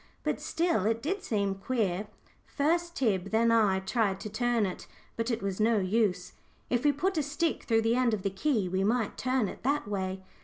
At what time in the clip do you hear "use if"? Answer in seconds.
5.77-6.83